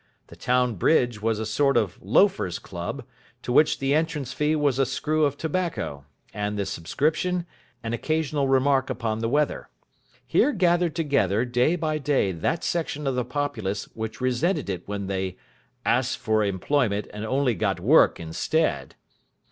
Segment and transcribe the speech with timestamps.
[0.29, 3.05] The town bridge was a sort of loafers' club,
[3.43, 7.45] to which the entrance fee was a screw of tobacco, and the subscription
[7.83, 9.69] an occasional remark upon the weather.
[10.25, 15.05] Here gathered together day by day that section of the populace which resented it when
[15.05, 15.37] they
[15.85, 18.95] "asked for employment, and only got work instead".